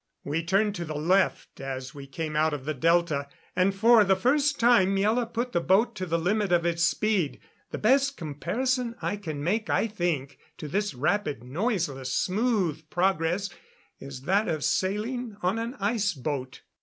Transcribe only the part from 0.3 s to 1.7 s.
turned to the left